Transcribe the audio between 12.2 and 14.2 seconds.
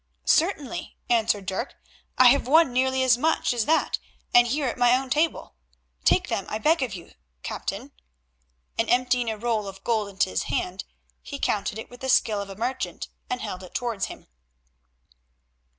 of a merchant, and held it towards